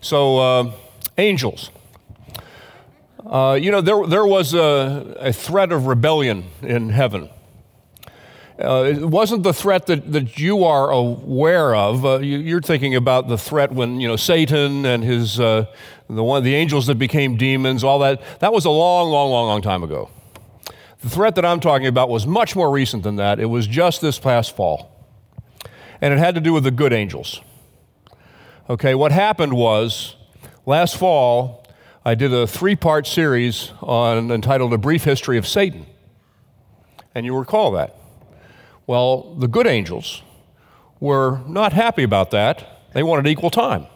[0.00, 0.72] So, uh,
[1.16, 1.70] angels.
[3.24, 7.28] Uh, you know, there, there was a, a threat of rebellion in heaven.
[8.58, 12.04] Uh, it wasn't the threat that, that you are aware of.
[12.04, 15.66] Uh, you, are thinking about the threat when you know Satan and his uh,
[16.08, 18.20] the one the angels that became demons, all that.
[18.40, 20.10] That was a long, long, long, long time ago.
[21.02, 23.38] The threat that I'm talking about was much more recent than that.
[23.38, 24.90] It was just this past fall,
[26.00, 27.40] and it had to do with the good angels.
[28.70, 30.14] Okay, what happened was
[30.66, 31.66] last fall
[32.04, 35.86] I did a three-part series on entitled "A Brief History of Satan,"
[37.14, 37.96] and you recall that.
[38.86, 40.22] Well, the good angels
[41.00, 42.90] were not happy about that.
[42.92, 43.86] They wanted equal time.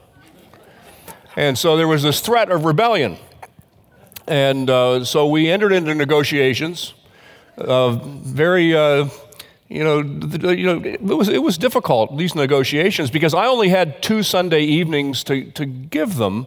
[1.36, 3.18] And so there was this threat of rebellion.
[4.26, 6.94] And uh, so we entered into negotiations.
[7.58, 9.08] Uh, very, uh,
[9.72, 10.00] you know,
[10.50, 14.62] you know, it was, it was difficult, these negotiations, because I only had two Sunday
[14.62, 16.46] evenings to, to give them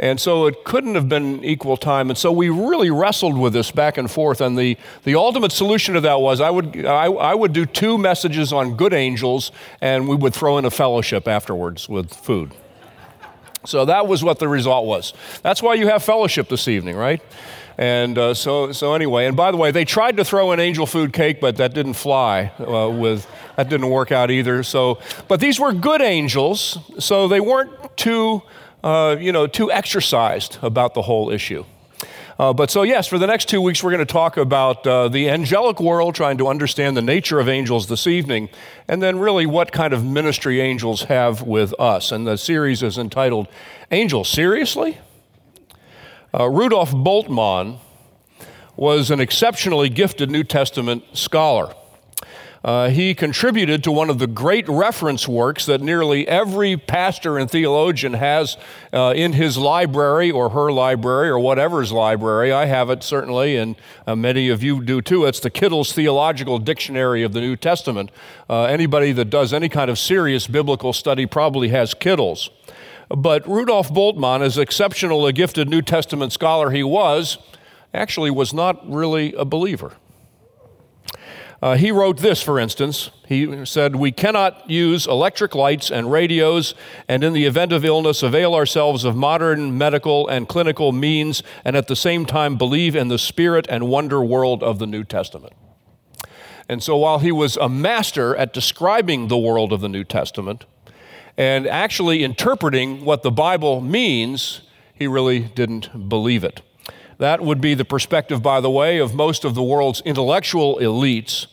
[0.00, 2.08] and so it couldn't have been equal time.
[2.08, 4.40] And so we really wrestled with this back and forth.
[4.40, 7.98] And the, the ultimate solution to that was I would, I, I would do two
[7.98, 12.52] messages on good angels, and we would throw in a fellowship afterwards with food.
[13.66, 15.12] So that was what the result was.
[15.42, 17.20] That's why you have fellowship this evening, right?
[17.78, 20.84] And uh, so, so anyway, and by the way, they tried to throw in angel
[20.84, 22.52] food cake, but that didn't fly.
[22.58, 23.26] Uh, with
[23.56, 24.62] that didn't work out either.
[24.62, 24.98] So,
[25.28, 28.42] but these were good angels, so they weren't too
[28.82, 31.64] uh, you know, too exercised about the whole issue.
[32.38, 35.08] Uh, but so, yes, for the next two weeks, we're going to talk about uh,
[35.08, 38.48] the angelic world, trying to understand the nature of angels this evening,
[38.86, 42.12] and then really what kind of ministry angels have with us.
[42.12, 43.48] And the series is entitled
[43.90, 44.98] Angels Seriously?
[46.32, 47.78] Uh, Rudolf Bultmann
[48.76, 51.74] was an exceptionally gifted New Testament scholar.
[52.62, 57.50] Uh, he contributed to one of the great reference works that nearly every pastor and
[57.50, 58.56] theologian has
[58.92, 62.52] uh, in his library or her library or whatever's library.
[62.52, 63.76] I have it certainly, and
[64.06, 65.24] uh, many of you do too.
[65.24, 68.10] It's the Kittel's Theological Dictionary of the New Testament.
[68.50, 72.50] Uh, anybody that does any kind of serious biblical study probably has Kittel's.
[73.08, 77.38] But Rudolf Bultmann, as exceptional a gifted New Testament scholar he was,
[77.94, 79.94] actually was not really a believer.
[81.60, 83.10] Uh, he wrote this, for instance.
[83.26, 86.74] He said, We cannot use electric lights and radios,
[87.08, 91.76] and in the event of illness, avail ourselves of modern medical and clinical means, and
[91.76, 95.52] at the same time believe in the spirit and wonder world of the New Testament.
[96.68, 100.64] And so, while he was a master at describing the world of the New Testament
[101.38, 104.60] and actually interpreting what the Bible means,
[104.92, 106.60] he really didn't believe it.
[107.18, 111.46] That would be the perspective, by the way, of most of the world's intellectual elites.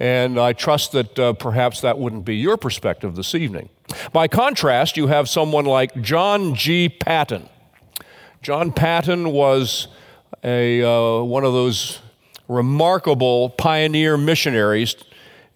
[0.00, 3.68] And I trust that uh, perhaps that wouldn't be your perspective this evening.
[4.12, 6.88] By contrast, you have someone like John G.
[6.88, 7.48] Paton.
[8.40, 9.88] John Paton was
[10.42, 12.00] a, uh, one of those
[12.48, 14.94] remarkable pioneer missionaries,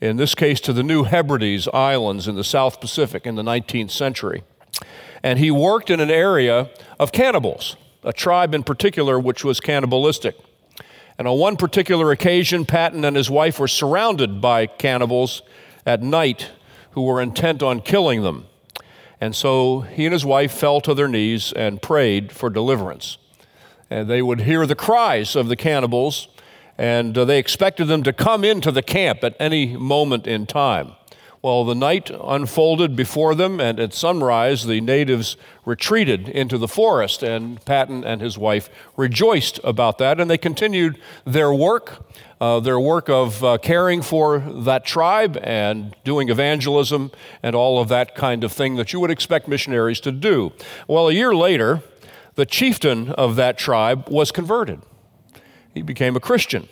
[0.02, 3.92] in this case to the New Hebrides Islands in the South Pacific in the 19th
[3.92, 4.42] century.
[5.22, 10.36] And he worked in an area of cannibals a tribe in particular which was cannibalistic.
[11.18, 15.42] And on one particular occasion, Paton and his wife were surrounded by cannibals
[15.86, 16.50] at night
[16.92, 18.46] who were intent on killing them.
[19.20, 23.18] And so he and his wife fell to their knees and prayed for deliverance.
[23.88, 26.26] And they would hear the cries of the cannibals,
[26.78, 30.92] and uh, they expected them to come into the camp at any moment in time.
[31.42, 37.24] Well, the night unfolded before them, and at sunrise, the natives retreated into the forest,
[37.24, 42.06] and Paton and his wife rejoiced about that, and they continued their work,
[42.40, 47.10] uh, their work of uh, caring for that tribe and doing evangelism
[47.42, 50.52] and all of that kind of thing that you would expect missionaries to do.
[50.86, 51.82] Well, a year later,
[52.36, 54.80] the chieftain of that tribe was converted.
[55.74, 56.68] He became a Christian.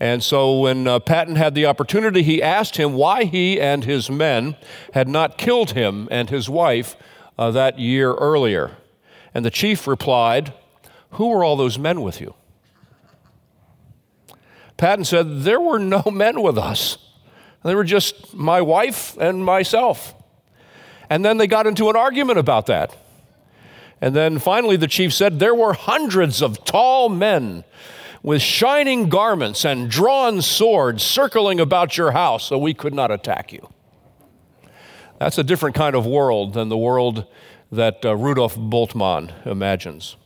[0.00, 4.10] And so when uh, Paton had the opportunity, he asked him why he and his
[4.10, 4.56] men
[4.92, 6.96] had not killed him and his wife
[7.38, 8.76] uh, that year earlier.
[9.32, 10.52] And the chief replied,
[11.10, 12.34] Who were all those men with you?
[14.76, 16.98] Paton said, There were no men with us.
[17.64, 20.14] They were just my wife and myself.
[21.08, 22.96] And then they got into an argument about that.
[24.00, 27.64] And then finally, the chief said, There were hundreds of tall men
[28.24, 33.52] with shining garments and drawn swords circling about your house so we could not attack
[33.52, 33.68] you.
[35.20, 37.26] That's a different kind of world than the world
[37.70, 40.16] that uh, Rudolf Bultmann imagines.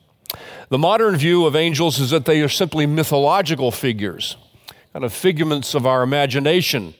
[0.68, 4.36] The modern view of angels is that they are simply mythological figures,
[4.92, 6.94] kind of figments of our imagination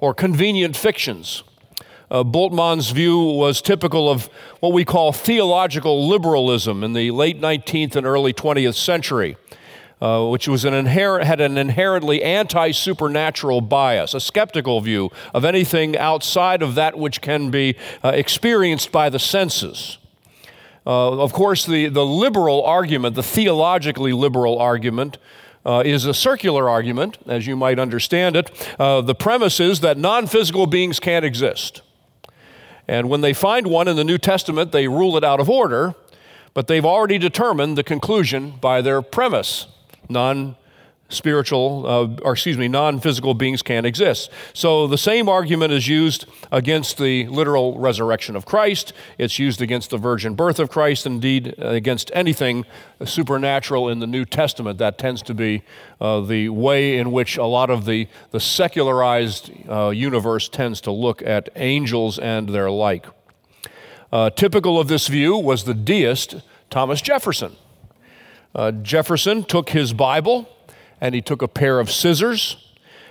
[0.00, 1.44] or convenient fictions.
[2.10, 7.94] Uh, Bultmann's view was typical of what we call theological liberalism in the late 19th
[7.94, 9.36] and early 20th century.
[10.00, 15.44] Uh, which was an inherent, had an inherently anti supernatural bias, a skeptical view of
[15.44, 19.98] anything outside of that which can be uh, experienced by the senses.
[20.86, 25.18] Uh, of course, the, the liberal argument, the theologically liberal argument,
[25.66, 28.50] uh, is a circular argument, as you might understand it.
[28.78, 31.82] Uh, the premise is that non physical beings can't exist.
[32.88, 35.94] And when they find one in the New Testament, they rule it out of order,
[36.54, 39.66] but they've already determined the conclusion by their premise
[40.10, 40.56] non
[41.10, 44.30] spiritual, uh, or excuse me, non physical beings can't exist.
[44.54, 48.92] So the same argument is used against the literal resurrection of Christ.
[49.18, 52.64] It's used against the virgin birth of Christ, indeed, against anything
[53.04, 54.78] supernatural in the New Testament.
[54.78, 55.62] That tends to be
[56.00, 60.90] uh, the way in which a lot of the, the secularized uh, universe tends to
[60.90, 63.06] look at angels and their like.
[64.12, 66.36] Uh, typical of this view was the deist
[66.68, 67.56] Thomas Jefferson.
[68.54, 70.48] Uh, Jefferson took his Bible
[71.00, 72.56] and he took a pair of scissors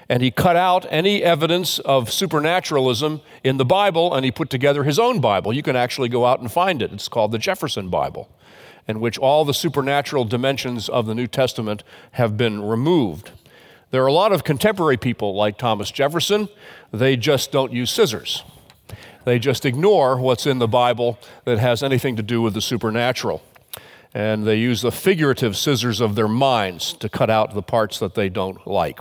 [0.10, 4.84] and he cut out any evidence of supernaturalism in the Bible and he put together
[4.84, 5.54] his own Bible.
[5.54, 6.92] You can actually go out and find it.
[6.92, 8.28] It's called the Jefferson Bible,
[8.88, 11.84] in which all the supernatural dimensions of the New Testament
[12.14, 13.32] have been removed.
[13.92, 16.50] There are a lot of contemporary people like Thomas Jefferson,
[16.92, 18.44] they just don't use scissors.
[19.26, 23.44] They just ignore what's in the Bible that has anything to do with the supernatural
[24.14, 28.16] and they use the figurative scissors of their minds to cut out the parts that
[28.16, 29.00] they don't like.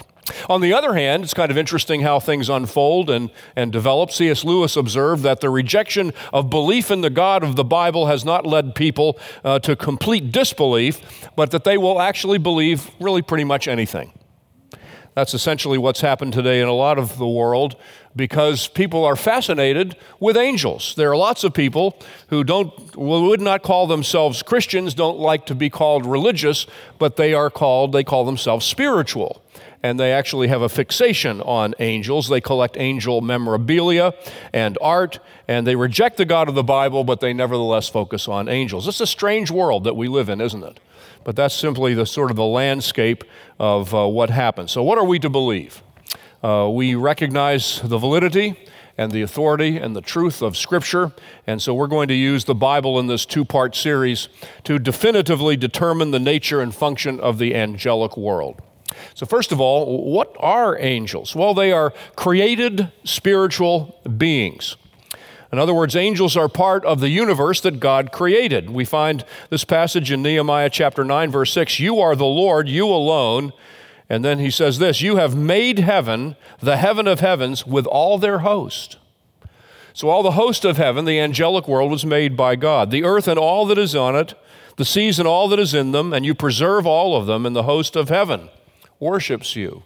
[0.49, 4.11] On the other hand, it's kind of interesting how things unfold and, and develop.
[4.11, 4.45] C.S.
[4.45, 8.47] Lewis observed that the rejection of belief in the God of the Bible has not
[8.47, 11.01] led people uh, to complete disbelief,
[11.35, 14.13] but that they will actually believe really pretty much anything.
[15.15, 17.77] That's essentially what's happened today in a lot of the world
[18.19, 20.95] because people are fascinated with angels.
[20.97, 21.99] There are lots of people
[22.29, 26.67] who don't would not call themselves Christians, don't like to be called religious,
[26.99, 29.43] but they are called they call themselves spiritual.
[29.81, 32.29] And they actually have a fixation on angels.
[32.29, 34.13] They collect angel memorabilia
[34.53, 38.49] and art, and they reject the God of the Bible, but they nevertheless focus on
[38.49, 38.89] angels.
[38.89, 40.81] It's a strange world that we live in, isn't it?
[41.25, 43.23] but that's simply the sort of the landscape
[43.59, 44.73] of uh, what happens.
[44.73, 45.83] So, what are we to believe?
[46.43, 48.57] Uh, we recognize the validity
[48.97, 51.13] and the authority and the truth of Scripture,
[51.47, 54.29] and so we're going to use the Bible in this two part series
[54.65, 58.61] to definitively determine the nature and function of the angelic world.
[59.15, 61.35] So, first of all, what are angels?
[61.35, 64.77] Well, they are created spiritual beings.
[65.53, 68.71] In other words, angels are part of the universe that God created.
[68.71, 72.87] We find this passage in Nehemiah chapter 9, verse 6 You are the Lord, you
[72.87, 73.53] alone.
[74.11, 78.19] And then he says this You have made heaven, the heaven of heavens, with all
[78.19, 78.99] their host.
[79.93, 82.91] So, all the host of heaven, the angelic world, was made by God.
[82.91, 84.35] The earth and all that is on it,
[84.77, 87.55] the seas and all that is in them, and you preserve all of them, and
[87.55, 88.49] the host of heaven
[89.01, 89.83] worships you.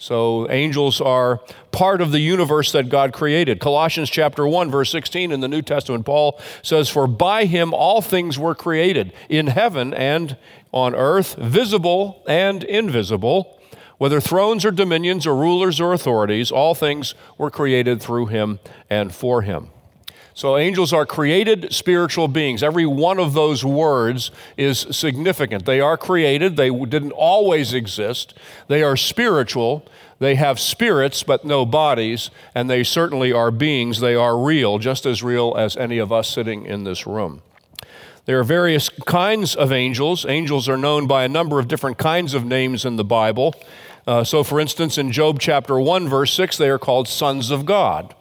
[0.00, 1.40] So angels are
[1.72, 3.60] part of the universe that God created.
[3.60, 8.00] Colossians chapter 1 verse 16 in the New Testament Paul says for by him all
[8.00, 10.38] things were created in heaven and
[10.72, 13.59] on earth, visible and invisible,
[14.00, 18.58] whether thrones or dominions or rulers or authorities, all things were created through him
[18.88, 19.68] and for him.
[20.32, 22.62] So, angels are created spiritual beings.
[22.62, 25.66] Every one of those words is significant.
[25.66, 28.32] They are created, they didn't always exist.
[28.68, 29.86] They are spiritual.
[30.18, 34.00] They have spirits, but no bodies, and they certainly are beings.
[34.00, 37.42] They are real, just as real as any of us sitting in this room.
[38.24, 40.24] There are various kinds of angels.
[40.24, 43.54] Angels are known by a number of different kinds of names in the Bible.
[44.06, 47.66] Uh, so, for instance, in Job chapter 1, verse 6, they are called sons of
[47.66, 48.14] God.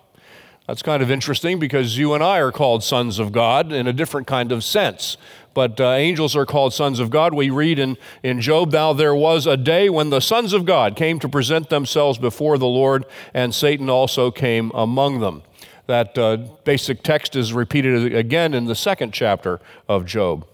[0.68, 3.94] That's kind of interesting because you and I are called sons of God in a
[3.94, 5.18] different kind of sense.
[5.56, 7.34] But uh, angels are called sons of God.
[7.34, 10.96] We read in, in Job, Now there was a day when the sons of God
[10.96, 15.42] came to present themselves before the Lord, and Satan also came among them.
[15.88, 20.46] That uh, basic text is repeated again in the second chapter of Job.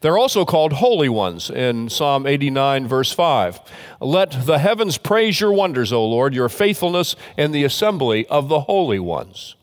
[0.00, 3.60] They're also called holy ones in Psalm 89, verse 5.
[4.00, 8.60] Let the heavens praise your wonders, O Lord, your faithfulness in the assembly of the
[8.60, 9.56] holy ones.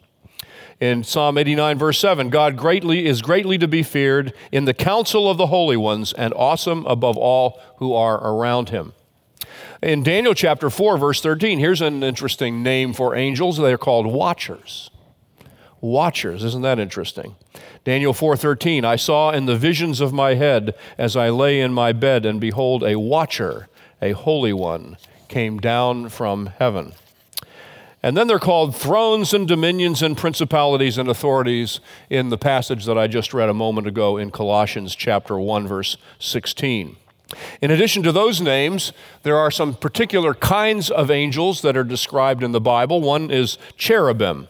[0.80, 5.30] In Psalm 89, verse 7, God greatly is greatly to be feared in the council
[5.30, 8.94] of the holy ones and awesome above all who are around him.
[9.84, 13.58] In Daniel chapter 4, verse 13, here's an interesting name for angels.
[13.58, 14.90] They're called watchers.
[15.82, 17.36] Watchers, isn't that interesting?
[17.86, 21.94] Daniel 4:13 I saw in the visions of my head as I lay in my
[21.94, 23.68] bed and behold a watcher
[24.02, 26.94] a holy one came down from heaven.
[28.02, 32.98] And then they're called thrones and dominions and principalities and authorities in the passage that
[32.98, 36.96] I just read a moment ago in Colossians chapter 1 verse 16.
[37.62, 38.92] In addition to those names,
[39.24, 43.02] there are some particular kinds of angels that are described in the Bible.
[43.02, 44.48] One is cherubim.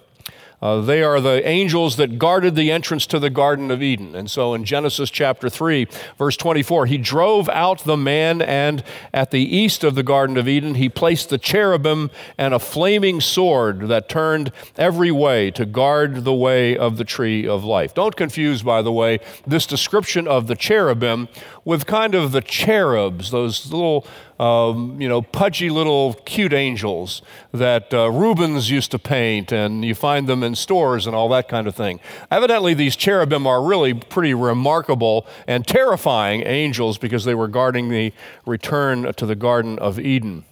[0.61, 4.15] Uh, they are the angels that guarded the entrance to the Garden of Eden.
[4.15, 5.87] And so in Genesis chapter 3,
[6.17, 10.47] verse 24, he drove out the man, and at the east of the Garden of
[10.47, 16.23] Eden, he placed the cherubim and a flaming sword that turned every way to guard
[16.23, 17.93] the way of the tree of life.
[17.93, 21.29] Don't confuse, by the way, this description of the cherubim
[21.63, 24.05] with kind of the cherubs, those little
[24.39, 29.93] um, you know, pudgy little cute angels that uh, Rubens used to paint, and you
[29.93, 31.99] find them in stores and all that kind of thing.
[32.31, 38.13] Evidently, these cherubim are really pretty remarkable and terrifying angels because they were guarding the
[38.45, 40.45] return to the Garden of Eden.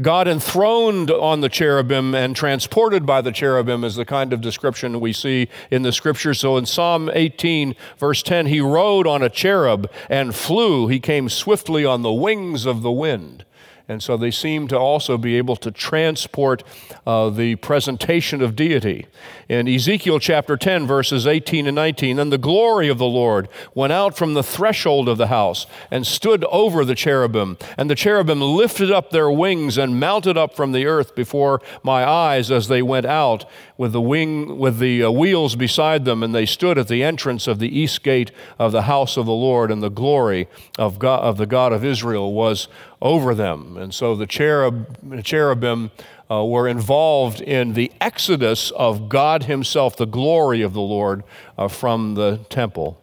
[0.00, 5.00] God enthroned on the cherubim and transported by the cherubim is the kind of description
[5.00, 6.34] we see in the scripture.
[6.34, 10.88] So in Psalm 18, verse 10, he rode on a cherub and flew.
[10.88, 13.44] He came swiftly on the wings of the wind.
[13.90, 16.62] And so they seem to also be able to transport
[17.04, 19.08] uh, the presentation of deity.
[19.48, 23.92] In Ezekiel chapter 10, verses 18 and 19, then the glory of the Lord went
[23.92, 27.58] out from the threshold of the house and stood over the cherubim.
[27.76, 32.08] And the cherubim lifted up their wings and mounted up from the earth before my
[32.08, 33.44] eyes as they went out
[33.80, 37.46] with the wing with the uh, wheels beside them and they stood at the entrance
[37.46, 41.20] of the east gate of the house of the Lord and the glory of God
[41.20, 42.68] of the God of Israel was
[43.00, 45.90] over them and so the cherub, cherubim
[46.30, 51.24] uh, were involved in the exodus of God himself the glory of the Lord
[51.56, 53.00] uh, from the temple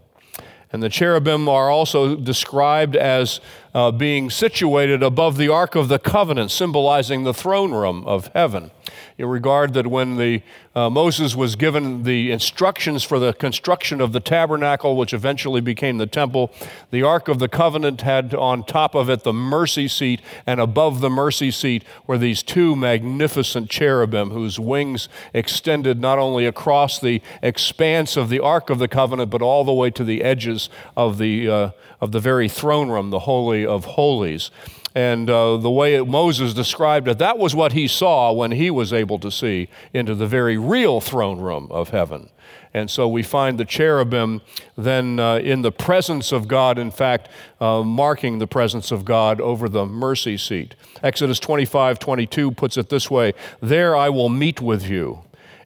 [0.71, 3.39] and the cherubim are also described as
[3.73, 8.71] uh, being situated above the Ark of the Covenant, symbolizing the throne room of heaven.
[9.17, 10.41] In regard that when the,
[10.75, 15.97] uh, Moses was given the instructions for the construction of the tabernacle, which eventually became
[15.97, 16.51] the temple,
[16.91, 21.01] the Ark of the Covenant had on top of it the mercy seat, and above
[21.01, 27.21] the mercy seat were these two magnificent cherubim whose wings extended not only across the
[27.41, 31.17] expanse of the Ark of the Covenant, but all the way to the edges of
[31.17, 31.69] the, uh,
[32.01, 34.51] of the very throne room, the Holy of Holies.
[34.97, 38.91] And uh, the way Moses described it, that was what he saw when he was
[38.91, 42.31] able to see into the very real throne room of heaven.
[42.73, 44.41] And so we find the cherubim
[44.75, 47.29] then uh, in the presence of God, in fact,
[47.61, 50.73] uh, marking the presence of God over the mercy seat.
[51.03, 55.21] Exodus 25 22 puts it this way There I will meet with you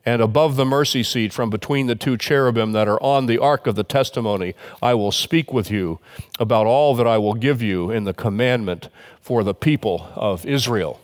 [0.06, 3.68] and above the mercy seat from between the two cherubim that are on the ark
[3.68, 6.00] of the testimony, I will speak with you
[6.40, 8.90] about all that I will give you in the commandment
[9.22, 11.00] for the people of Israel.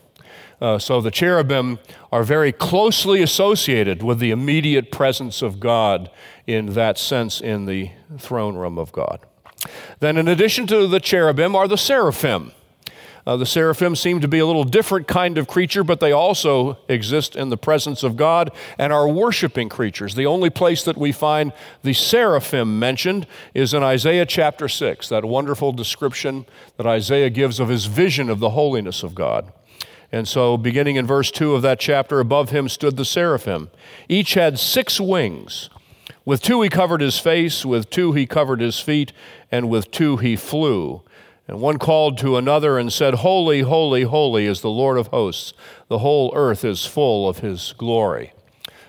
[0.60, 1.78] Uh, so the cherubim
[2.12, 6.10] are very closely associated with the immediate presence of God
[6.48, 9.20] in that sense in the throne room of God.
[10.00, 12.54] Then, in addition to the cherubim, are the seraphim.
[13.28, 16.78] Uh, the seraphim seem to be a little different kind of creature, but they also
[16.88, 20.16] exist in the presence of God and are worshiping creatures.
[20.16, 21.52] The only place that we find
[21.84, 26.46] the seraphim mentioned is in Isaiah chapter 6, that wonderful description
[26.78, 29.52] that Isaiah gives of his vision of the holiness of God.
[30.10, 33.70] And so, beginning in verse 2 of that chapter, above him stood the seraphim.
[34.08, 35.70] Each had six wings.
[36.24, 39.12] With two he covered his face, with two he covered his feet,
[39.52, 41.02] and with two he flew.
[41.48, 45.54] And one called to another and said, Holy, holy, holy is the Lord of hosts.
[45.88, 48.34] The whole earth is full of his glory.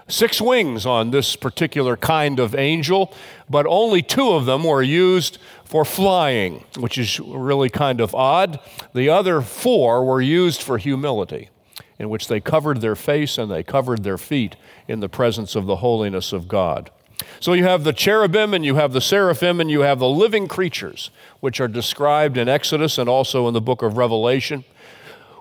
[0.09, 3.15] Six wings on this particular kind of angel,
[3.49, 8.59] but only two of them were used for flying, which is really kind of odd.
[8.95, 11.51] The other four were used for humility,
[11.99, 14.57] in which they covered their face and they covered their feet
[14.89, 16.91] in the presence of the holiness of God.
[17.41, 20.49] So you have the cherubim and you have the seraphim and you have the living
[20.49, 21.11] creatures,
[21.41, 24.65] which are described in Exodus and also in the book of Revelation,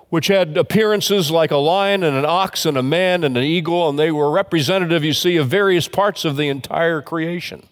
[0.08, 3.88] which had appearances like a lion and an ox and a man and an eagle,
[3.88, 7.66] and they were representative, you see, of various parts of the entire creation.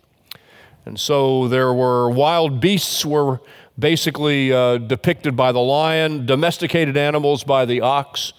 [0.85, 3.41] And so there were wild beasts were
[3.79, 8.33] basically uh, depicted by the lion, domesticated animals by the ox,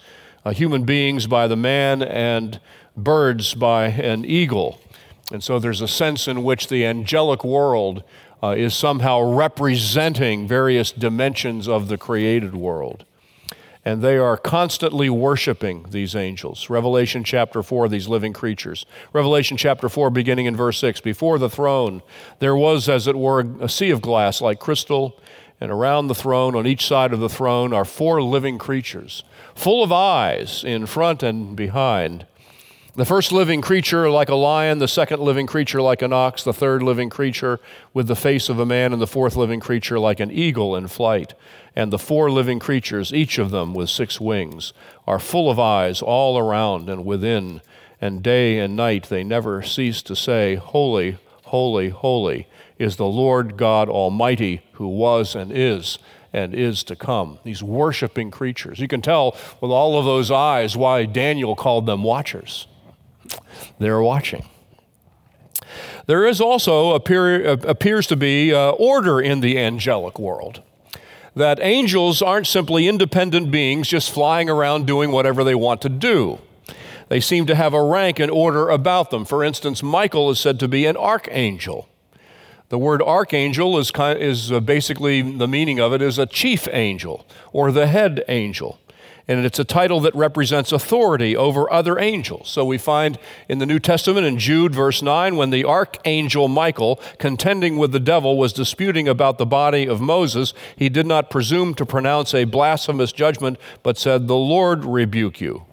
[0.44, 2.60] uh, human beings by the man, and
[2.96, 4.80] birds by an eagle.
[5.30, 8.02] And so there's a sense in which the angelic world
[8.42, 13.04] uh, is somehow representing various dimensions of the created world.
[13.84, 16.68] And they are constantly worshiping these angels.
[16.68, 18.84] Revelation chapter 4, these living creatures.
[19.12, 22.02] Revelation chapter 4, beginning in verse 6 Before the throne,
[22.38, 25.18] there was, as it were, a sea of glass like crystal
[25.60, 29.82] And around the throne, on each side of the throne, are four living creatures, full
[29.82, 32.26] of eyes in front and behind.
[32.98, 36.52] The first living creature like a lion, the second living creature like an ox, the
[36.52, 37.60] third living creature
[37.94, 40.88] with the face of a man, and the fourth living creature like an eagle in
[40.88, 41.34] flight.
[41.76, 44.72] And the four living creatures, each of them with six wings,
[45.06, 47.60] are full of eyes all around and within,
[48.00, 52.48] and day and night they never cease to say, Holy, holy, holy
[52.80, 56.00] is the Lord God Almighty, who was and is
[56.32, 57.38] and is to come.
[57.44, 58.80] These worshiping creatures.
[58.80, 62.66] You can tell with all of those eyes why Daniel called them watchers
[63.78, 64.48] they're watching.
[66.06, 70.62] There is also appear, appears to be uh, order in the angelic world.
[71.36, 76.38] That angels aren't simply independent beings just flying around doing whatever they want to do.
[77.08, 79.24] They seem to have a rank and order about them.
[79.24, 81.88] For instance, Michael is said to be an archangel.
[82.70, 86.68] The word archangel is, kind, is uh, basically the meaning of it is a chief
[86.70, 88.78] angel or the head angel
[89.28, 92.48] and it's a title that represents authority over other angels.
[92.48, 96.98] So we find in the New Testament in Jude, verse 9, when the archangel Michael,
[97.18, 101.74] contending with the devil, was disputing about the body of Moses, he did not presume
[101.74, 105.66] to pronounce a blasphemous judgment, but said, The Lord rebuke you.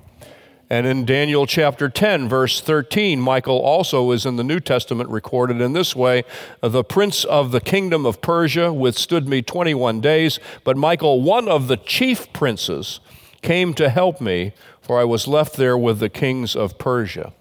[0.69, 5.61] And in Daniel chapter 10, verse 13, Michael also is in the New Testament recorded
[5.61, 6.23] in this way
[6.61, 11.67] The prince of the kingdom of Persia withstood me 21 days, but Michael, one of
[11.67, 12.99] the chief princes,
[13.45, 17.31] came to help me, for I was left there with the kings of Persia.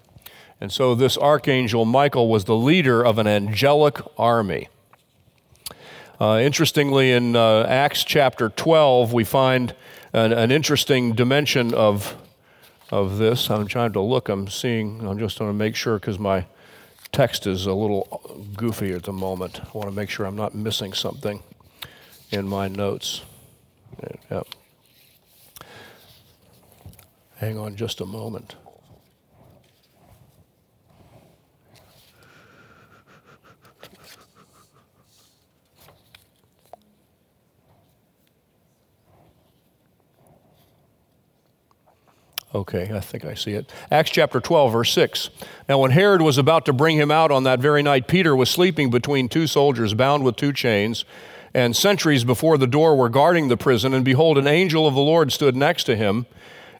[0.61, 4.69] And so this archangel Michael was the leader of an angelic army.
[6.21, 9.75] Uh, interestingly, in uh, Acts chapter 12, we find
[10.13, 12.15] an, an, interesting dimension of,
[12.89, 13.49] of this.
[13.49, 16.45] I'm trying to look, I'm seeing, I'm just going to make sure because my
[17.11, 18.21] text is a little
[18.55, 19.59] goofy at the moment.
[19.59, 21.43] I want to make sure I'm not missing something
[22.31, 23.23] in my notes.
[24.31, 24.47] Yep.
[27.45, 28.55] Hang on just a moment.
[42.55, 43.71] Okay, I think I see it.
[43.91, 45.29] Acts chapter 12, verse 6.
[45.69, 48.49] Now, when Herod was about to bring him out on that very night, Peter was
[48.49, 51.05] sleeping between two soldiers, bound with two chains,
[51.53, 53.93] and sentries before the door were guarding the prison.
[53.93, 56.25] And behold, an angel of the Lord stood next to him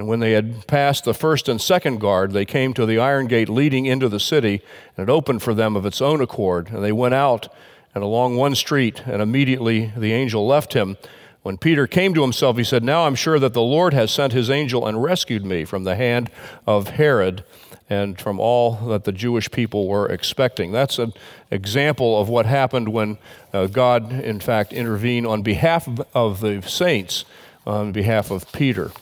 [0.00, 3.26] And when they had passed the first and second guard, they came to the iron
[3.26, 4.62] gate leading into the city,
[4.96, 6.70] and it opened for them of its own accord.
[6.70, 7.52] And they went out
[7.94, 10.96] and along one street, and immediately the angel left him.
[11.42, 14.32] When Peter came to himself, he said, Now I'm sure that the Lord has sent
[14.32, 16.30] his angel and rescued me from the hand
[16.66, 17.44] of Herod
[17.90, 20.72] and from all that the Jewish people were expecting.
[20.72, 21.12] That's an
[21.50, 23.18] example of what happened when
[23.52, 27.26] uh, God, in fact, intervened on behalf of the saints,
[27.66, 28.92] on behalf of Peter.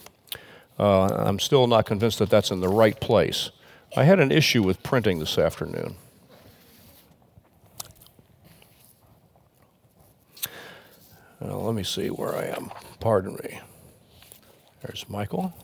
[0.78, 3.50] Uh, I'm still not convinced that that's in the right place.
[3.96, 5.96] I had an issue with printing this afternoon.
[11.40, 12.70] Well, let me see where I am.
[13.00, 13.60] Pardon me.
[14.82, 15.54] There's Michael.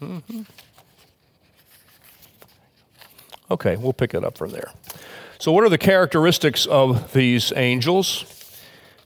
[0.00, 0.42] Mm-hmm.
[3.50, 4.70] Okay, we'll pick it up from there.
[5.38, 8.33] So, what are the characteristics of these angels?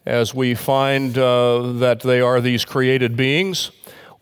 [0.08, 3.70] As we find uh, that they are these created beings.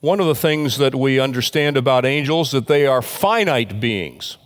[0.01, 4.37] One of the things that we understand about angels that they are finite beings.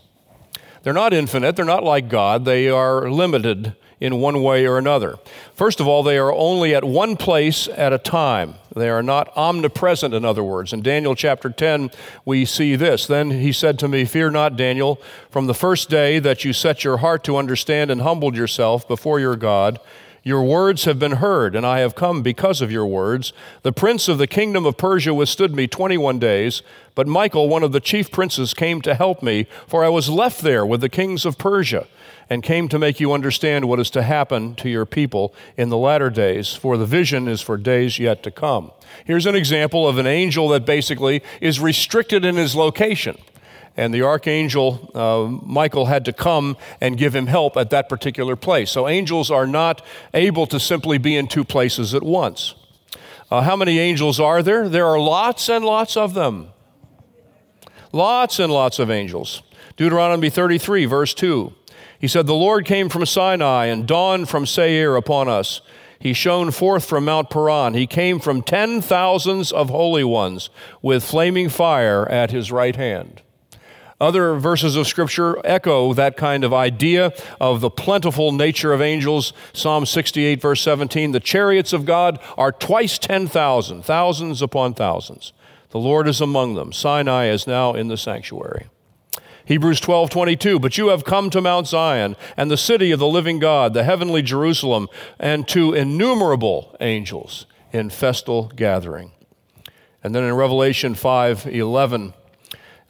[0.82, 5.18] They're not infinite, they're not like God, they are limited in one way or another.
[5.54, 8.54] First of all, they are only at one place at a time.
[8.74, 10.72] They are not omnipresent, in other words.
[10.72, 11.90] In Daniel chapter 10,
[12.24, 13.06] we see this.
[13.06, 15.00] Then he said to me, Fear not, Daniel,
[15.30, 19.20] from the first day that you set your heart to understand and humbled yourself before
[19.20, 19.80] your God,
[20.22, 23.32] your words have been heard, and I have come because of your words.
[23.62, 26.62] The prince of the kingdom of Persia withstood me 21 days,
[26.94, 30.42] but Michael, one of the chief princes, came to help me, for I was left
[30.42, 31.86] there with the kings of Persia,
[32.28, 35.78] and came to make you understand what is to happen to your people in the
[35.78, 38.72] latter days, for the vision is for days yet to come.
[39.04, 43.16] Here's an example of an angel that basically is restricted in his location
[43.80, 48.36] and the archangel uh, Michael had to come and give him help at that particular
[48.36, 48.70] place.
[48.70, 49.80] So angels are not
[50.12, 52.54] able to simply be in two places at once.
[53.30, 54.68] Uh, how many angels are there?
[54.68, 56.48] There are lots and lots of them.
[57.90, 59.42] Lots and lots of angels.
[59.78, 61.50] Deuteronomy 33, verse 2.
[61.98, 65.62] He said, The Lord came from Sinai and dawned from Seir upon us.
[65.98, 67.72] He shone forth from Mount Paran.
[67.72, 70.50] He came from ten thousands of holy ones
[70.82, 73.22] with flaming fire at his right hand.
[74.00, 79.34] Other verses of Scripture echo that kind of idea of the plentiful nature of angels.
[79.52, 85.34] Psalm 68, verse 17 The chariots of God are twice 10,000, thousands upon thousands.
[85.70, 86.72] The Lord is among them.
[86.72, 88.68] Sinai is now in the sanctuary.
[89.44, 93.06] Hebrews 12, 22, but you have come to Mount Zion and the city of the
[93.06, 99.12] living God, the heavenly Jerusalem, and to innumerable angels in festal gathering.
[100.02, 102.14] And then in Revelation 5, 11,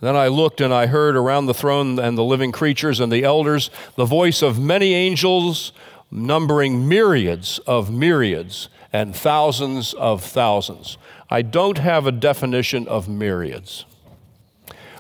[0.01, 3.25] then I looked and I heard around the throne and the living creatures and the
[3.25, 5.73] elders the voice of many angels,
[6.11, 10.97] numbering myriads of myriads and thousands of thousands.
[11.29, 13.85] I don't have a definition of myriads,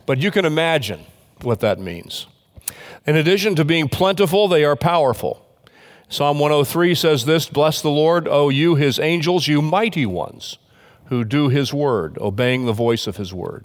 [0.06, 1.06] but you can imagine
[1.42, 2.26] what that means.
[3.06, 5.46] In addition to being plentiful, they are powerful.
[6.08, 10.58] Psalm 103 says this Bless the Lord, O you, his angels, you mighty ones
[11.06, 13.64] who do his word, obeying the voice of his word.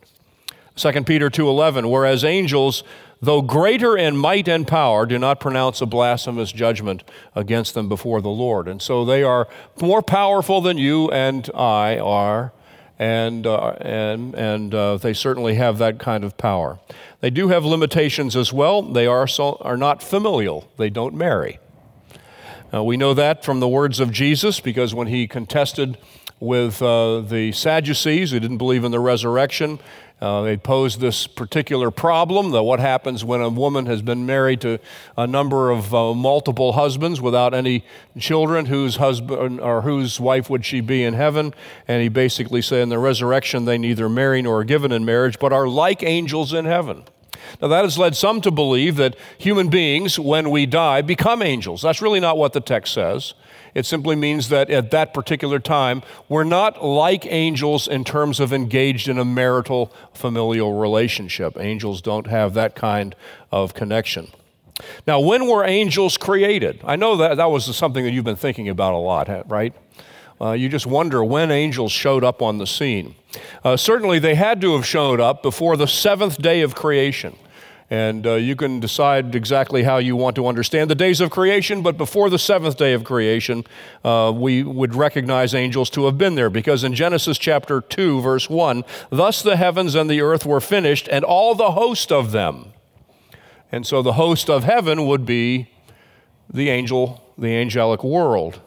[0.75, 2.83] 2 Peter 2:11 whereas angels
[3.21, 8.21] though greater in might and power do not pronounce a blasphemous judgment against them before
[8.21, 9.47] the Lord and so they are
[9.79, 12.51] more powerful than you and I are
[12.97, 16.79] and, uh, and, and uh, they certainly have that kind of power.
[17.19, 18.81] They do have limitations as well.
[18.81, 21.59] They are, so, are not familial, they don't marry.
[22.83, 25.97] We know that from the words of Jesus because when he contested
[26.41, 29.79] with uh, the Sadducees who didn't believe in the resurrection,
[30.21, 34.62] uh, they posed this particular problem that what happens when a woman has been married
[34.62, 34.80] to
[35.17, 37.84] a number of uh, multiple husbands without any
[38.17, 41.54] children, whose husband or whose wife would she be in heaven?
[41.88, 45.38] And he basically said in the resurrection they neither marry nor are given in marriage,
[45.38, 47.04] but are like angels in heaven.
[47.62, 51.82] Now, that has led some to believe that human beings, when we die, become angels.
[51.82, 53.34] That's really not what the text says.
[53.75, 58.53] It simply means that at that particular time, we're not like angels in terms of
[58.53, 61.57] engaged in a marital familial relationship.
[61.59, 63.15] Angels don't have that kind
[63.51, 64.31] of connection.
[65.05, 66.79] Now, when were angels created?
[66.85, 69.73] I know that that was something that you've been thinking about a lot, right?
[70.39, 73.15] Uh, you just wonder when angels showed up on the scene.
[73.63, 77.35] Uh, certainly, they had to have showed up before the seventh day of creation.
[77.89, 81.84] And uh, you can decide exactly how you want to understand the days of creation,
[81.84, 83.63] but before the seventh day of creation,
[84.04, 88.50] uh, we would recognize angels to have been there, because in Genesis chapter 2, verse
[88.50, 92.74] 1, thus the heavens and the earth were finished, and all the host of them.
[93.71, 95.69] And so the host of heaven would be
[96.52, 98.62] the angel, the angelic world.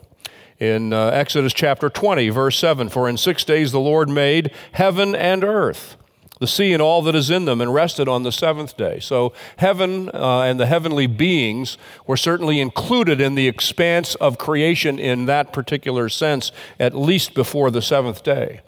[0.60, 5.16] In uh, Exodus chapter 20, verse 7, for in six days the Lord made heaven
[5.16, 5.96] and earth
[6.38, 9.00] the sea and all that is in them, and rested on the seventh day.
[9.00, 14.98] So, heaven uh, and the heavenly beings were certainly included in the expanse of creation
[14.98, 18.60] in that particular sense, at least before the seventh day.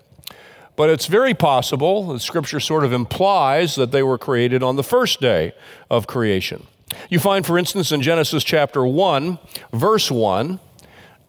[0.77, 4.83] But it's very possible, the scripture sort of implies that they were created on the
[4.83, 5.53] first day
[5.91, 6.67] of creation.
[7.09, 9.39] You find, for instance, in Genesis chapter 1,
[9.73, 10.59] verse 1,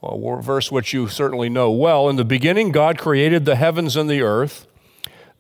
[0.03, 4.09] a verse which you certainly know well, in the beginning, God created the heavens and
[4.09, 4.65] the earth.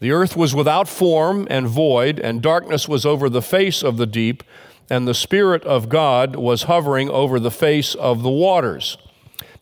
[0.01, 4.07] The earth was without form and void, and darkness was over the face of the
[4.07, 4.43] deep,
[4.89, 8.97] and the Spirit of God was hovering over the face of the waters.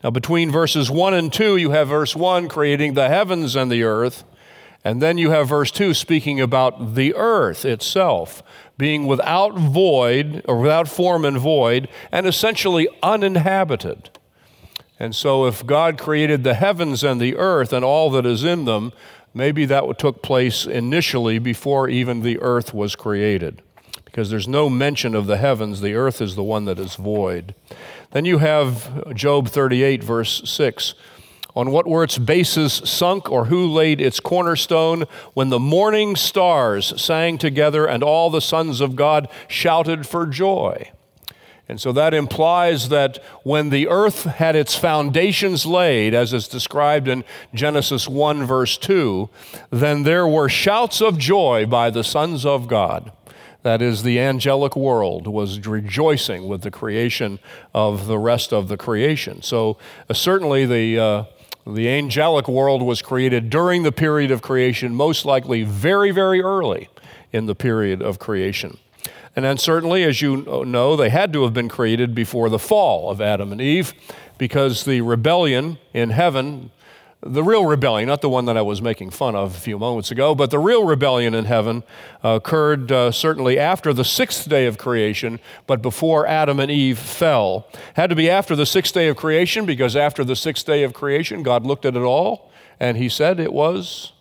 [0.02, 3.84] Now, between verses 1 and 2, you have verse 1 creating the heavens and the
[3.84, 4.24] earth,
[4.82, 8.42] and then you have verse 2 speaking about the earth itself
[8.78, 14.10] being without void, or without form and void, and essentially uninhabited.
[14.98, 18.64] And so, if God created the heavens and the earth and all that is in
[18.64, 18.94] them,
[19.34, 23.62] maybe that took place initially before even the earth was created.
[24.06, 27.54] Because there's no mention of the heavens, the earth is the one that is void.
[28.12, 30.96] Then you have Job 38, verse 6.
[31.56, 35.04] On what were its bases sunk, or who laid its cornerstone?
[35.34, 40.92] When the morning stars sang together and all the sons of God shouted for joy.
[41.70, 47.08] And so that implies that when the earth had its foundations laid, as is described
[47.08, 49.30] in Genesis 1, verse 2,
[49.70, 53.12] then there were shouts of joy by the sons of God.
[53.62, 57.38] That is, the angelic world was rejoicing with the creation
[57.76, 59.44] of the rest of the creation.
[59.44, 59.78] So,
[60.10, 61.24] uh, certainly, the, uh,
[61.68, 66.90] the angelic world was created during the period of creation, most likely very, very early
[67.32, 68.80] in the period of creation.
[69.40, 73.10] And then, certainly, as you know, they had to have been created before the fall
[73.10, 73.94] of Adam and Eve
[74.38, 76.72] because the rebellion in heaven
[77.22, 80.12] the real rebellion, not the one that I was making fun of a few moments
[80.12, 81.84] ago, but the real rebellion in heaven
[82.22, 87.00] uh, occurred uh, certainly after the sixth day of creation, but before Adam and Eve
[87.00, 87.66] fell.
[87.94, 90.94] Had to be after the sixth day of creation because after the sixth day of
[90.94, 94.12] creation, God looked at it all and he said it was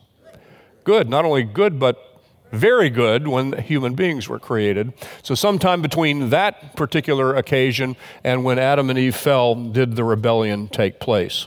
[0.85, 1.09] good.
[1.09, 2.08] Not only good, but
[2.53, 4.93] very good when human beings were created.
[5.23, 10.69] So, sometime between that particular occasion and when Adam and Eve fell, did the rebellion
[10.69, 11.47] take place.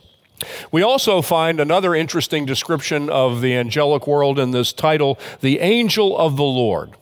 [0.71, 6.17] We also find another interesting description of the angelic world in this title, The Angel
[6.17, 6.95] of the Lord.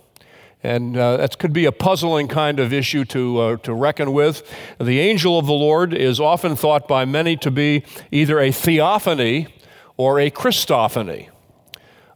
[0.61, 4.43] And uh, that could be a puzzling kind of issue to, uh, to reckon with.
[4.77, 9.47] The angel of the Lord is often thought by many to be either a theophany
[9.95, 11.29] or a Christophany.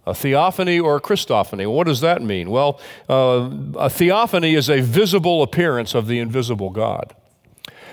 [0.05, 1.71] A theophany or a Christophany.
[1.71, 2.49] What does that mean?
[2.49, 7.15] Well, uh, a theophany is a visible appearance of the invisible God.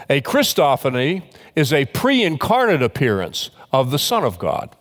[0.09, 1.23] A Christophany
[1.55, 4.75] is a pre incarnate appearance of the Son of God.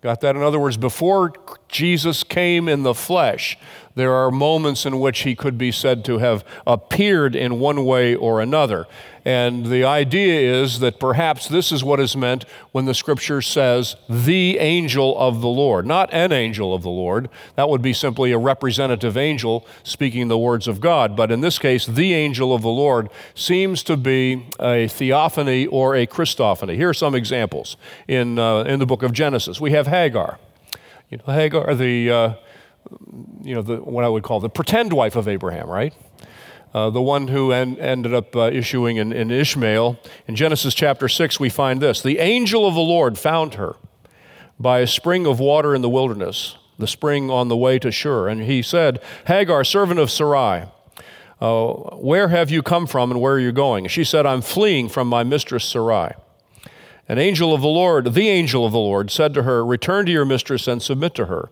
[0.00, 0.34] Got that?
[0.34, 1.32] In other words, before
[1.68, 3.56] Jesus came in the flesh,
[3.94, 8.14] there are moments in which he could be said to have appeared in one way
[8.14, 8.86] or another.
[9.24, 13.94] And the idea is that perhaps this is what is meant when the scripture says,
[14.08, 15.86] the angel of the Lord.
[15.86, 17.28] Not an angel of the Lord.
[17.54, 21.14] That would be simply a representative angel speaking the words of God.
[21.14, 25.94] But in this case, the angel of the Lord seems to be a theophany or
[25.94, 26.74] a Christophany.
[26.74, 27.76] Here are some examples
[28.08, 29.60] in, uh, in the book of Genesis.
[29.60, 30.40] We have Hagar.
[31.10, 32.34] You know, Hagar, the, uh,
[33.42, 35.94] you know, the, what I would call the pretend wife of Abraham, right?
[36.74, 39.98] Uh, the one who en- ended up uh, issuing in, in Ishmael.
[40.26, 43.76] In Genesis chapter 6, we find this The angel of the Lord found her
[44.58, 48.28] by a spring of water in the wilderness, the spring on the way to Shur.
[48.28, 50.66] And he said, Hagar, servant of Sarai,
[51.40, 53.88] uh, where have you come from and where are you going?
[53.88, 56.12] She said, I'm fleeing from my mistress Sarai.
[57.08, 60.12] An angel of the Lord, the angel of the Lord, said to her, Return to
[60.12, 61.50] your mistress and submit to her.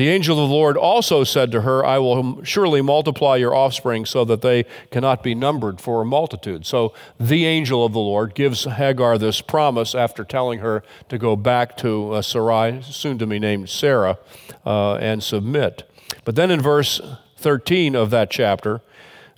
[0.00, 4.06] The angel of the Lord also said to her, I will surely multiply your offspring
[4.06, 6.64] so that they cannot be numbered for a multitude.
[6.64, 11.36] So the angel of the Lord gives Hagar this promise after telling her to go
[11.36, 14.16] back to uh, Sarai, soon to be named Sarah,
[14.64, 15.82] uh, and submit.
[16.24, 17.02] But then in verse
[17.36, 18.80] 13 of that chapter,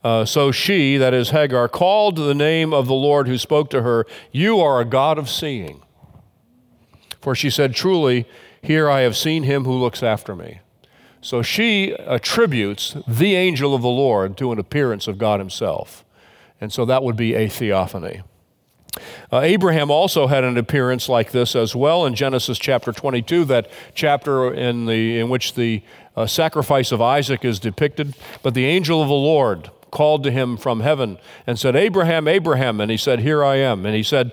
[0.04, 3.82] uh, so she, that is Hagar, called the name of the Lord who spoke to
[3.82, 5.82] her, You are a God of seeing.
[7.20, 8.28] For she said, Truly,
[8.62, 10.60] here I have seen him who looks after me.
[11.20, 16.04] So she attributes the angel of the Lord to an appearance of God himself.
[16.60, 18.22] And so that would be a theophany.
[19.32, 23.70] Uh, Abraham also had an appearance like this as well in Genesis chapter 22, that
[23.94, 25.82] chapter in, the, in which the
[26.16, 28.14] uh, sacrifice of Isaac is depicted.
[28.42, 32.80] But the angel of the Lord called to him from heaven and said, Abraham, Abraham.
[32.80, 33.86] And he said, Here I am.
[33.86, 34.32] And he said,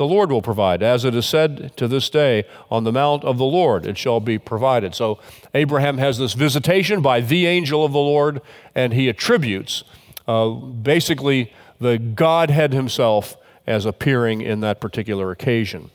[0.00, 0.82] The Lord will provide.
[0.82, 4.18] As it is said to this day, on the mount of the Lord it shall
[4.18, 4.94] be provided.
[4.94, 5.18] So
[5.52, 8.40] Abraham has this visitation by the angel of the Lord,
[8.74, 9.84] and he attributes
[10.26, 13.36] uh, basically the Godhead himself
[13.66, 15.90] as appearing in that particular occasion.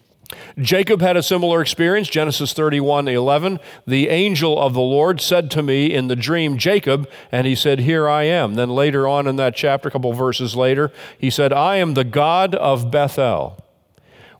[0.59, 2.07] Jacob had a similar experience.
[2.07, 3.59] Genesis 31 11.
[3.87, 7.79] The angel of the Lord said to me in the dream, Jacob, and he said,
[7.79, 8.53] Here I am.
[8.53, 12.03] Then later on in that chapter, a couple verses later, he said, I am the
[12.03, 13.64] God of Bethel,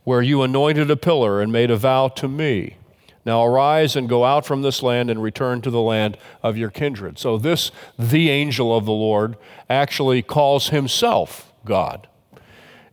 [0.06, 2.78] where you anointed a pillar and made a vow to me.
[3.26, 6.70] Now arise and go out from this land and return to the land of your
[6.70, 7.20] kindred.
[7.20, 9.36] So, this, the angel of the Lord,
[9.70, 12.08] actually calls himself God.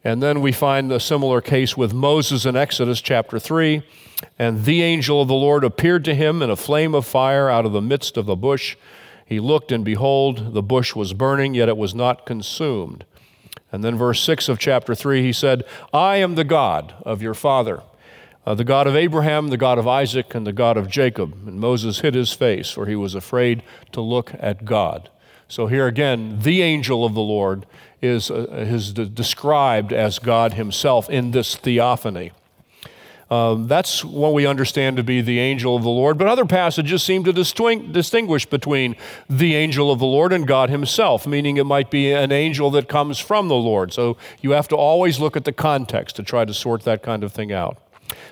[0.02, 3.82] And then we find a similar case with Moses in Exodus chapter 3.
[4.38, 7.66] And the angel of the Lord appeared to him in a flame of fire out
[7.66, 8.76] of the midst of the bush.
[9.24, 13.04] He looked, and behold, the bush was burning, yet it was not consumed.
[13.70, 17.34] And then, verse 6 of chapter 3, he said, I am the God of your
[17.34, 17.82] father,
[18.46, 21.32] uh, the God of Abraham, the God of Isaac, and the God of Jacob.
[21.46, 23.62] And Moses hid his face, for he was afraid
[23.92, 25.08] to look at God.
[25.48, 27.66] So here again, the angel of the Lord
[28.02, 32.32] is, uh, is described as God himself in this theophany.
[33.32, 36.18] Um, that's what we understand to be the angel of the Lord.
[36.18, 38.94] But other passages seem to distinguish between
[39.26, 42.90] the angel of the Lord and God Himself, meaning it might be an angel that
[42.90, 43.90] comes from the Lord.
[43.90, 47.24] So you have to always look at the context to try to sort that kind
[47.24, 47.78] of thing out.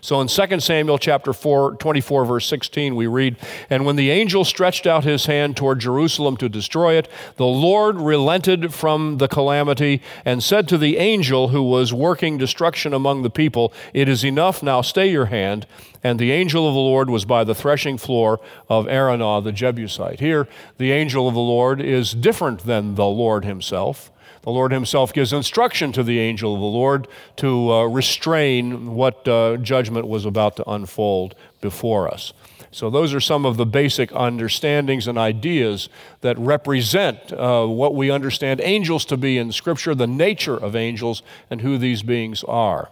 [0.00, 3.36] So in 2 Samuel chapter 4, 24, verse 16, we read,
[3.68, 7.96] And when the angel stretched out his hand toward Jerusalem to destroy it, the Lord
[7.96, 13.30] relented from the calamity and said to the angel who was working destruction among the
[13.30, 15.66] people, It is enough, now stay your hand.
[16.02, 20.20] And the angel of the Lord was by the threshing floor of Araunah the Jebusite.
[20.20, 24.10] Here, the angel of the Lord is different than the Lord himself.
[24.42, 29.26] The Lord Himself gives instruction to the angel of the Lord to uh, restrain what
[29.28, 32.32] uh, judgment was about to unfold before us.
[32.72, 35.88] So, those are some of the basic understandings and ideas
[36.20, 41.22] that represent uh, what we understand angels to be in Scripture, the nature of angels,
[41.50, 42.88] and who these beings are.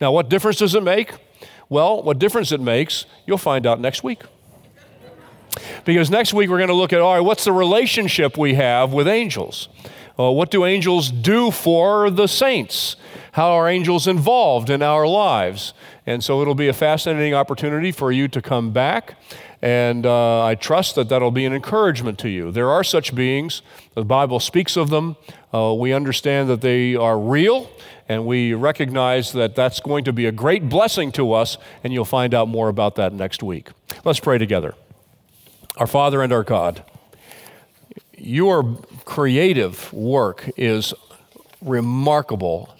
[0.00, 1.12] Now, what difference does it make?
[1.68, 4.22] Well, what difference it makes, you'll find out next week.
[5.84, 8.92] Because next week we're going to look at all right, what's the relationship we have
[8.92, 9.68] with angels?
[10.20, 12.96] Uh, what do angels do for the saints?
[13.32, 15.72] How are angels involved in our lives?
[16.04, 19.14] And so it'll be a fascinating opportunity for you to come back.
[19.62, 22.50] And uh, I trust that that'll be an encouragement to you.
[22.50, 23.62] There are such beings,
[23.94, 25.16] the Bible speaks of them.
[25.54, 27.70] Uh, we understand that they are real,
[28.06, 32.04] and we recognize that that's going to be a great blessing to us, and you'll
[32.04, 33.70] find out more about that next week.
[34.04, 34.74] Let's pray together.
[35.78, 36.84] Our Father and our God,
[38.18, 38.62] your
[39.04, 40.94] creative work is
[41.60, 42.74] remarkable,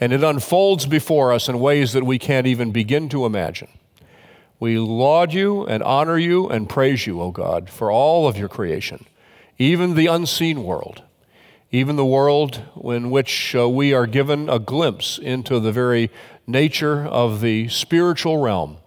[0.00, 3.68] and it unfolds before us in ways that we can't even begin to imagine.
[4.60, 8.48] We laud you and honor you and praise you, O God, for all of your
[8.48, 9.06] creation,
[9.56, 11.02] even the unseen world,
[11.70, 16.10] even the world in which uh, we are given a glimpse into the very
[16.46, 18.78] nature of the spiritual realm.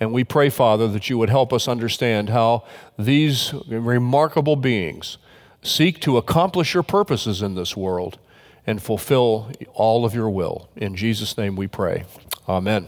[0.00, 2.64] And we pray, Father, that you would help us understand how
[2.98, 5.18] these remarkable beings
[5.62, 8.18] Seek to accomplish your purposes in this world
[8.66, 10.68] and fulfill all of your will.
[10.76, 12.04] In Jesus' name we pray.
[12.48, 12.86] Amen.